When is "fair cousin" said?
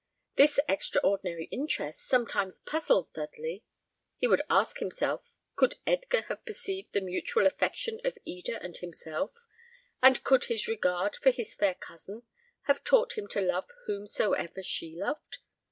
11.53-12.23